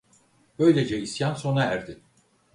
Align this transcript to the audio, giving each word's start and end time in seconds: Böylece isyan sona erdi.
Böylece 0.59 0.99
isyan 0.99 1.33
sona 1.33 1.63
erdi. 1.63 1.99